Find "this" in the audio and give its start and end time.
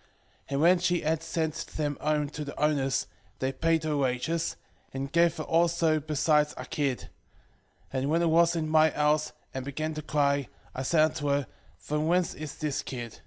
12.54-12.80